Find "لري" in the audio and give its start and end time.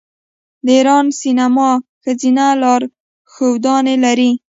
4.05-4.31